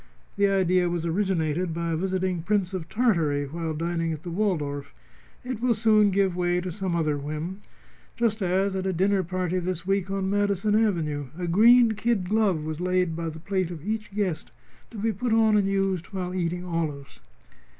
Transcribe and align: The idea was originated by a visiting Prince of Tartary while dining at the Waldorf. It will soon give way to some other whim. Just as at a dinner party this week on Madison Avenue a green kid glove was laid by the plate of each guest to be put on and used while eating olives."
The 0.35 0.47
idea 0.47 0.89
was 0.89 1.05
originated 1.05 1.75
by 1.75 1.91
a 1.91 1.95
visiting 1.95 2.41
Prince 2.41 2.73
of 2.73 2.89
Tartary 2.89 3.45
while 3.45 3.75
dining 3.75 4.11
at 4.11 4.23
the 4.23 4.31
Waldorf. 4.31 4.95
It 5.43 5.61
will 5.61 5.75
soon 5.75 6.09
give 6.09 6.35
way 6.35 6.59
to 6.59 6.71
some 6.71 6.95
other 6.95 7.19
whim. 7.19 7.61
Just 8.15 8.41
as 8.41 8.75
at 8.75 8.87
a 8.87 8.93
dinner 8.93 9.21
party 9.21 9.59
this 9.59 9.85
week 9.85 10.09
on 10.09 10.27
Madison 10.27 10.73
Avenue 10.73 11.27
a 11.37 11.45
green 11.45 11.91
kid 11.91 12.27
glove 12.27 12.63
was 12.63 12.81
laid 12.81 13.15
by 13.15 13.29
the 13.29 13.37
plate 13.39 13.69
of 13.69 13.85
each 13.85 14.11
guest 14.11 14.51
to 14.89 14.97
be 14.97 15.13
put 15.13 15.33
on 15.33 15.55
and 15.55 15.67
used 15.67 16.07
while 16.07 16.33
eating 16.33 16.65
olives." 16.65 17.19